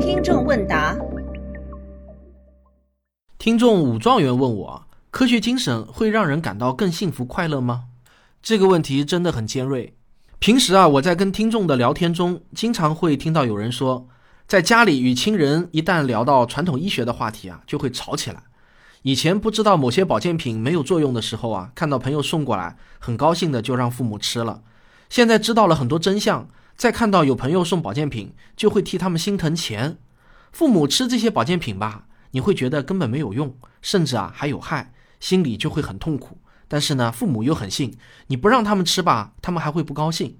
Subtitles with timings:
[0.00, 0.96] 听众问答：
[3.38, 7.84] 听众武状元问我，科学精神会让人感到更幸福快乐吗？
[8.42, 9.94] 这个问题真的很尖锐。
[10.38, 14.08] 平时啊，我在跟听众的聊天中，经常会听到有人说，
[14.46, 18.42] 在家里与亲人一旦聊到传统医学的话题啊，就会吵起来。
[19.02, 24.62] 以前不知道某些保健品没有作用的时候啊，看到朋友送过来，很高兴的就让父母吃了。
[25.08, 26.48] 现在知道了很多真相，
[26.80, 29.98] 再看到有朋友送保健品，就会替他们心疼钱。
[30.50, 36.38] 父母吃这些保健品吧，你会觉得根本没有用，甚至啊还有害，心里就会很痛苦。
[36.68, 37.98] 但是呢，父母又很信，
[38.28, 40.38] 你不让他们吃吧，他们还会不高兴。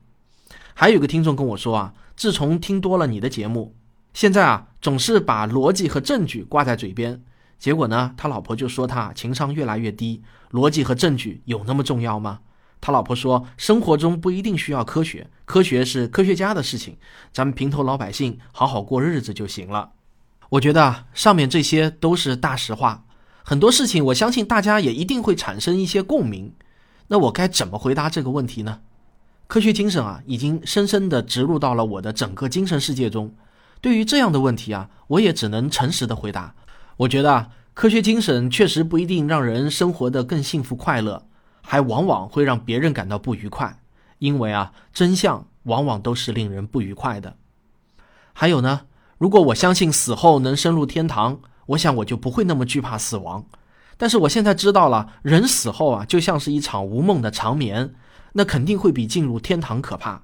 [0.72, 3.76] 还有个听众跟我说啊，自从听多了你的节目，
[4.14, 7.22] 现在啊总是把逻辑和证据挂在嘴边，
[7.58, 10.22] 结果呢，他老婆就说他情商越来越低。
[10.52, 12.40] 逻辑和证据有那么重要吗？
[12.80, 16.96] 他老婆说，生活中不一定需要科学，科学是科学家的事情，
[17.32, 19.90] 咱们平头老百姓好好过日子就行了。
[20.50, 23.04] 我觉得，上面这些都是大实话。
[23.44, 26.52] 很多事情，我相信大家也一定会产生一些共鸣。
[27.08, 28.80] 那我该怎么回答这个问题呢？
[29.46, 33.34] 科学精神啊，已经深深地植入到了我的整个精神世界中。
[33.80, 36.54] 对于这样的问题啊，我也只能诚实的回答。
[36.98, 41.26] 我觉得啊，科学精神确实不一定让人生活得更幸福快乐，
[41.70, 43.78] 还往往会让别人感到不愉快。
[44.18, 47.36] 因为啊，真相往往都是令人不愉快的。
[48.32, 48.80] 还有呢，
[49.18, 51.38] 如果我相信死后能升入天堂。
[51.66, 53.46] 我想我就不会那么惧怕死亡，
[53.96, 57.94] 但是我现在知道了，人死后啊，就像是一场无梦的长眠，
[58.32, 60.20] 那肯定会比进入天堂可怕。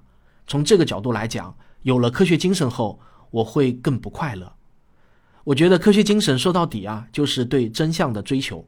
[0.48, 2.98] 从这个角度来讲，有了科学精神后，
[3.30, 4.52] 我会更不快乐。
[5.44, 8.66] 我觉得科学精神说到底啊，就是对真相的追求，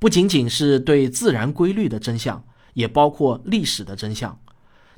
[0.00, 4.36] 不仅仅是对自然规律的真相，也包括历史的真相。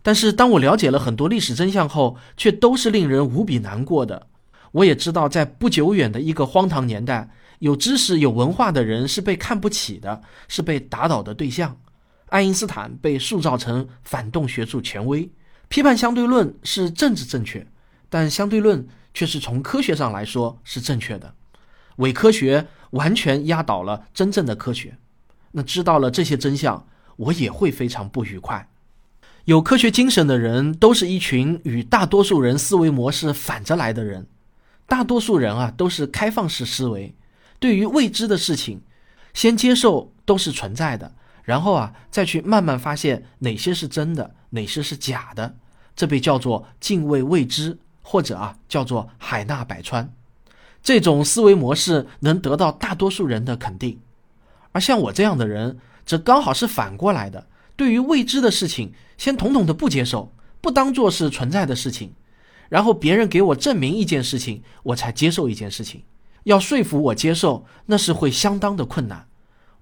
[0.00, 4.28] 但是当我了解了很多历史真相后，却都是令人无比难过的。
[4.70, 11.76] 我也知道，在不久远的一个荒唐年代，有知识、有文化的人是被看不起的，是被打倒的对象。
[12.26, 15.30] 爱因斯坦被塑造成反动学术权威，
[15.68, 17.66] 批判相对论是政治正确，
[18.08, 21.34] 但相对论却是从科学上来说是正确的。
[21.96, 24.96] 伪科学完全压倒了真正的科学。
[25.50, 26.86] 那知道了这些真相，
[27.16, 28.66] 我也会非常不愉快。
[29.44, 34.26] 有科学精神的人，都是一群与大多数人思维模式反着来的人。
[34.86, 37.14] 大多数人啊都是开放式思维，
[37.58, 38.80] 对于未知的事情，
[39.34, 45.56] 先接受都是存在的，然后啊再去慢慢发现哪些是真的，哪些是假的，
[45.96, 50.12] 这被叫做敬畏未知，或者啊叫做海纳百川。
[50.82, 54.00] 这种思维模式能得到大多数人的肯定，
[54.72, 57.46] 而像我这样的人，则刚好是反过来的。
[57.76, 62.12] 对于未知的事情，先统统的不接受，不当做是存在的事情。
[62.68, 66.02] 然后别人给我证明一件事情，我才接受一件事情。
[66.44, 69.28] 要说服我接受，那是会相当的困难。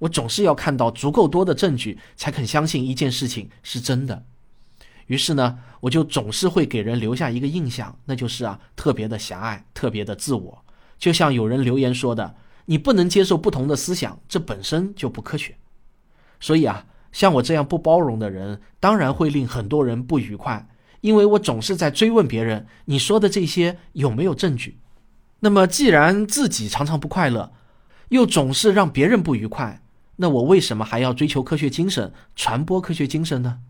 [0.00, 4.24] 我总是要看到足够多的证据，才肯相信一件事情是真的。
[5.06, 10.64] 于是呢，我就总是会给人留下一个印象，那就是啊，特别的狭隘，特别的自我。
[11.00, 15.56] 就像有人留言说的：“你不能接受不同的思想，这本身就不科学。”
[16.38, 20.68] 所以啊，像我这样不包容的人，当然会令很多人不愉快。
[21.00, 24.78] 因为我总是在追问别人，你说的这些有没有证据？
[25.40, 27.52] 那么既然自己常常不快乐，
[28.10, 29.82] 又总是让别人不愉快，
[30.16, 33.60] 那我为什么还要追求科学精神、传播科学精神呢？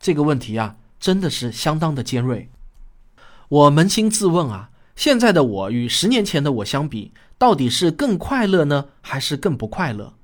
[0.00, 2.48] 这个问题啊，真的是相当的尖锐。
[3.50, 10.14] 我扪心自问啊，现在的我与十年前的我相比，到底是更快乐呢，还是更不快乐？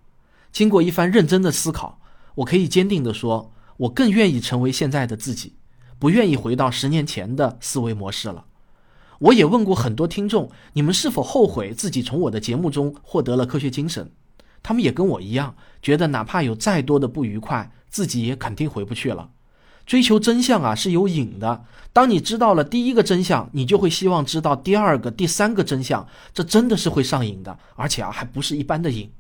[0.50, 2.00] 经过一番认真的思考，
[2.34, 5.54] 我可以坚定地说，我更愿意成为现在的自己。
[6.00, 8.46] 不愿意回到十年前的思维模式了。
[9.20, 14.10] 我也问过很多听众，你们是否后悔自己从我的节目中获得了科学精神？
[14.60, 19.30] 他们也跟我一样，觉得哪怕有再多的不愉快，自己也肯定回不去了。
[19.86, 29.10] 追求真相啊是有瘾的，当你知道了第一个真相，你就会希望知道第二个、第三个真相，这真的是会上瘾的，而且啊还不是一般的瘾。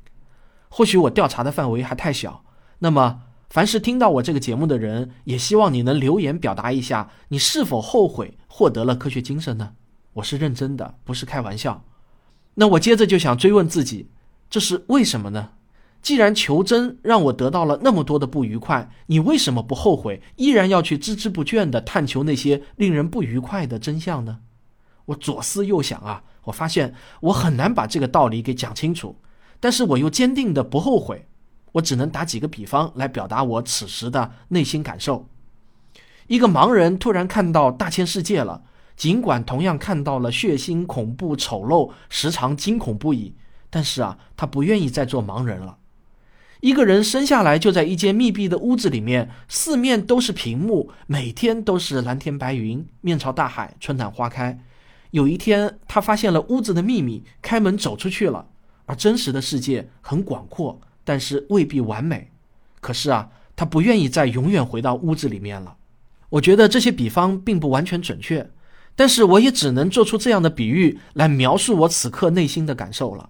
[0.68, 2.44] 或许我调查的范围还太小，
[2.78, 3.22] 那么。
[3.50, 9.74] 凡是听到我这个节目的人，也希望你能留言表达一下，你是否后悔获得了科学精神呢？
[10.14, 11.84] 我是认真的，不是开玩笑。
[12.54, 14.08] 那我接着就想追问自己，
[14.50, 15.50] 这是为什么呢？
[16.04, 24.40] 既然求真让我得到了那么多的不愉快，你为什么不后悔，依然要去孜孜不倦地探求那些令人不愉快的真相呢？
[25.06, 29.16] 我左思右想啊，我发现我很难把这个道理给讲清楚，
[29.58, 31.26] 但是我又坚定的不后悔。
[31.72, 35.26] 我只能打几个比方来表达我此时的内心感受。
[36.26, 38.62] 一个盲人突然看到大千世界了，
[38.94, 43.34] 尽管同样看到了血腥、恐怖、丑陋，时常惊恐不已，
[43.70, 45.78] 但是啊，他不愿意再做盲人了。
[46.64, 54.58] 一个人生下来就在一间密闭的屋子里面，四面都是屏幕，每天都是蓝天白云，面朝大海，春暖花开。
[55.10, 58.46] 有一天，他发现了屋子的秘密，开门走出去了。
[58.86, 62.30] 而真实的世界很广阔，但是未必完美。
[62.80, 65.76] 可是啊，他不愿意再永远回到屋子里面了。
[66.30, 68.50] 我觉得这些比方并不完全准确，
[68.96, 73.28] 但是我也只能做出这样的比喻来描述我此刻内心的感受了。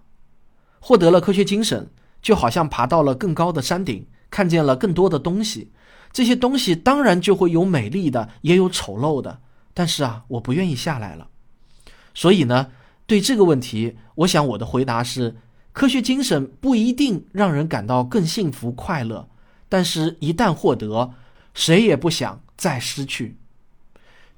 [0.79, 1.91] 获得了科学精神，
[2.25, 5.71] 就好像爬到了更高的山顶，看见了更多的东西。
[6.11, 9.41] 这些东西当然就会有美丽的，也有丑陋的。
[9.75, 11.29] 但是啊，我不愿意下来了。
[12.15, 12.71] 所以呢，
[13.07, 15.37] 对这个问题，我想我的回答是。
[15.73, 19.29] 科学精神不一定让人感到更幸福快乐，
[19.69, 21.13] 但是，一旦获得，
[21.53, 23.37] 谁也不想再失去。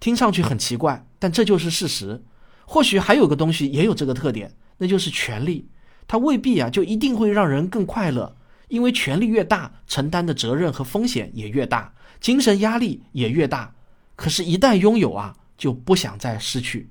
[0.01, 2.25] 听上去很奇怪，但这就是事实。
[2.65, 5.69] 或许还有个东西也有这个特点，那就是权力。
[6.09, 8.37] 它未必啊就一定会让人更快乐，
[8.69, 13.75] 因为权力越大，承担的责任和风险也越大，精神压力也越大。
[14.15, 16.89] 可是，一旦拥有啊，就不想再失去。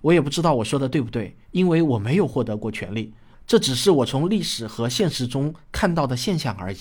[0.00, 3.14] 我也不知道我说的对不对，因为我没有获得过权力。
[3.46, 6.78] 这只是我从历史和现实中看到的现象而已。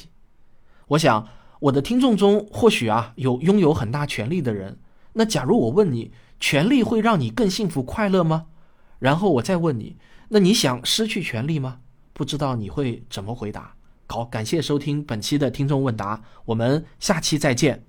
[0.90, 1.28] 我想，
[1.60, 4.78] 我的听众中或许啊有拥有很大权力的人。
[5.14, 8.48] 那假如我问你，权力会让你更幸福快乐吗？
[9.00, 9.96] 然后我再问你，
[10.30, 11.80] 那你想失去权利吗？
[12.14, 13.76] 不知道你会怎么回答。
[14.08, 17.86] 好，感谢收听本期的听众问答，我们下期再见。